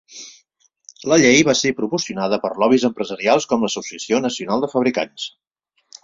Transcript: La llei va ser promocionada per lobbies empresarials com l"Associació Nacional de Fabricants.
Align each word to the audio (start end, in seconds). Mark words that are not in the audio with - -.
La 1.11 1.17
llei 1.23 1.41
va 1.49 1.53
ser 1.59 1.73
promocionada 1.81 2.39
per 2.45 2.51
lobbies 2.63 2.85
empresarials 2.91 3.47
com 3.51 3.65
l"Associació 3.67 4.23
Nacional 4.27 4.65
de 4.65 4.71
Fabricants. 4.77 5.29